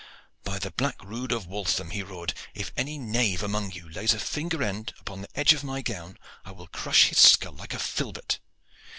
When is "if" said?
2.55-2.71